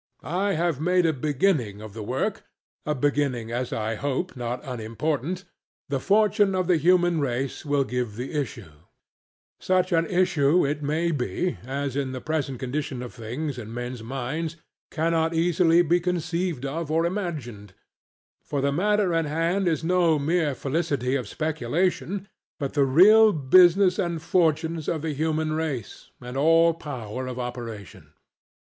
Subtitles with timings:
[0.23, 2.41] I have made a beginning of the work
[2.87, 5.45] a beginning, as I hope, not unimportant:
[5.89, 8.71] the fortune of the human race will give the issue;
[9.59, 14.01] such an issue, it may be, as in the present condition of things and men's
[14.01, 14.55] minds
[14.89, 17.73] cannot easily be conceived or imagined.
[18.43, 22.27] For the matter in hand is no mere felicity of speculation,
[22.59, 28.13] but the real business and fortunes of the human race, and all power of operation.